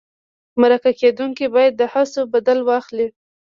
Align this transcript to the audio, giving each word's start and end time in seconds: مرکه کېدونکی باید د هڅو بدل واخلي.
مرکه 0.61 0.91
کېدونکی 0.99 1.45
باید 1.55 1.73
د 1.77 1.81
هڅو 1.93 2.21
بدل 2.33 2.59
واخلي. 2.69 3.07